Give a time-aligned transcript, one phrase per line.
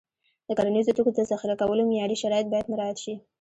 [0.47, 3.13] د کرنیزو توکو د ذخیره کولو معیاري شرایط باید مراعت شي.